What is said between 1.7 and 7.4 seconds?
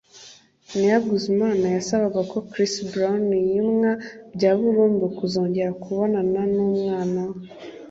yasabaga ko Chris Brown yimwa bya burundu kuzongera kubonana n’umwana we